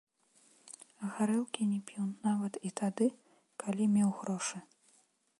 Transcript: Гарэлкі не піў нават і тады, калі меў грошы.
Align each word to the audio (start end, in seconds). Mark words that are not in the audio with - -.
Гарэлкі 1.17 1.67
не 1.73 1.75
піў 1.91 2.07
нават 2.27 2.53
і 2.69 2.71
тады, 2.81 3.07
калі 3.65 3.85
меў 3.99 4.09
грошы. 4.23 4.57